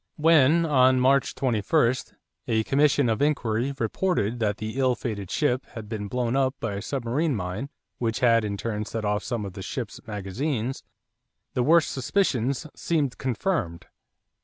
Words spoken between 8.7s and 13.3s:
set off some of the ship's magazines, the worst suspicions seemed